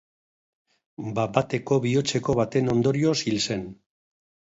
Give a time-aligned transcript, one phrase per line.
[1.19, 3.73] Bat-bateko bihotzeko baten ondorioz hil zen.